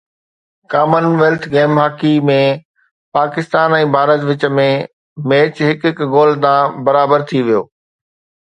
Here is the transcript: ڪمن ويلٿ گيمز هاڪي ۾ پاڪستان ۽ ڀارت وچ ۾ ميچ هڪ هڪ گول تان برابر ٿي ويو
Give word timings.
ڪمن 0.71 1.05
ويلٿ 1.19 1.43
گيمز 1.55 1.77
هاڪي 1.81 2.13
۾ 2.29 2.37
پاڪستان 3.17 3.75
۽ 3.81 3.91
ڀارت 3.97 4.21
وچ 4.31 4.47
۾ 4.61 4.67
ميچ 5.29 5.55
هڪ 5.69 5.81
هڪ 5.89 6.09
گول 6.15 6.31
تان 6.45 6.61
برابر 6.89 7.27
ٿي 7.29 7.39
ويو 7.47 7.63